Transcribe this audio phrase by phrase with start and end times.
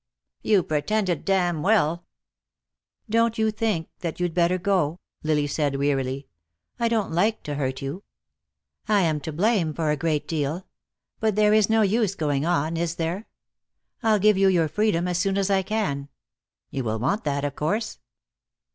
[0.41, 2.07] "You pretended damned well."
[3.07, 6.27] "Don't you think you'd better go?" Lily said wearily.
[6.79, 8.01] "I don't like to hurt you.
[8.87, 10.65] I am to blame for a great deal.
[11.19, 13.27] But there is no use going on, is there?
[14.01, 16.09] I'll give you your freedom as soon as I can.
[16.71, 17.99] You will want that, of course."